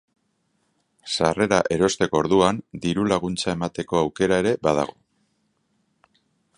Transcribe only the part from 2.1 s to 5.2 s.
orduan, diru-laguntza emateko aukera ere badago.